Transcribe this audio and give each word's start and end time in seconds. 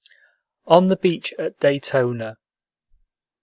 ON 0.65 0.87
THE 0.87 0.95
BEACH 0.95 1.31
AT 1.37 1.59
DAYTONA. 1.59 2.37